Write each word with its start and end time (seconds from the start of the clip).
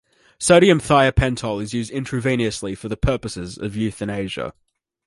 Sodium 0.39 0.79
thiopental 0.79 1.61
is 1.61 1.75
used 1.75 1.91
intravenously 1.91 2.75
for 2.75 2.89
the 2.89 2.97
purposes 2.97 3.55
of 3.55 3.75
euthanasia. 3.75 4.55